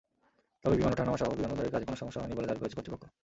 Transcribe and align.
তবে 0.63 0.75
বিমান 0.79 0.93
ওঠানামাসহ 0.93 1.25
বিমানবন্দরের 1.37 1.73
কাজে 1.73 1.85
কোনো 1.87 1.99
সমস্যা 2.01 2.19
হয়নি 2.21 2.35
বলে 2.37 2.47
দাবি 2.49 2.59
করেছে 2.61 2.77
কর্তৃপক্ষ। 2.77 3.03